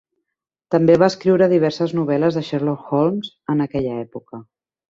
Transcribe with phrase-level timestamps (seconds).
[0.75, 4.43] També va escriure diverses novel·les de Sherlock Holmes en aquella època.